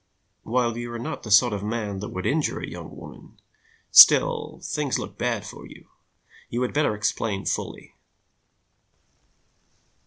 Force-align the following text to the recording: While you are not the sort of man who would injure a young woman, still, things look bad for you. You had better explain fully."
While 0.41 0.77
you 0.79 0.91
are 0.93 0.97
not 0.97 1.21
the 1.21 1.29
sort 1.29 1.53
of 1.53 1.61
man 1.63 1.99
who 2.01 2.07
would 2.07 2.25
injure 2.25 2.59
a 2.59 2.67
young 2.67 2.97
woman, 2.97 3.39
still, 3.91 4.59
things 4.63 4.97
look 4.97 5.15
bad 5.15 5.45
for 5.45 5.67
you. 5.67 5.89
You 6.49 6.63
had 6.63 6.73
better 6.73 6.95
explain 6.95 7.45
fully." 7.45 7.93